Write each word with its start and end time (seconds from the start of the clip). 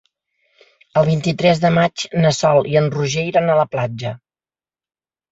El 0.99 1.03
vint-i-tres 1.09 1.59
de 1.65 1.69
maig 1.75 2.05
na 2.23 2.31
Sol 2.37 2.69
i 2.71 2.77
en 2.81 2.87
Roger 2.95 3.25
iran 3.33 3.51
a 3.53 3.59
la 3.61 3.67
platja. 3.75 4.15